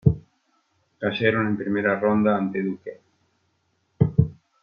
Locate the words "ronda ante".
2.03-2.57